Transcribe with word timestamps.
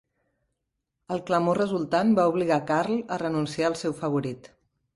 El 1.15 1.21
clamor 1.27 1.59
resultant 1.63 2.15
va 2.21 2.25
obligar 2.33 2.57
a 2.57 2.65
Karl 2.73 2.99
a 3.17 3.21
renunciar 3.25 3.71
al 3.71 3.79
seu 3.85 3.95
favorit. 4.05 4.51